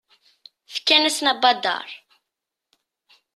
Fkan-asen 0.73 1.31
abadaṛ. 1.31 1.87